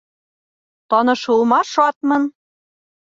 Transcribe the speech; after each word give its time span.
Танышыуыма 0.89 1.59
шатмын! 1.71 2.23